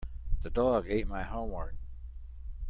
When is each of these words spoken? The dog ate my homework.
The 0.41 0.49
dog 0.49 0.87
ate 0.89 1.07
my 1.07 1.21
homework. 1.21 1.75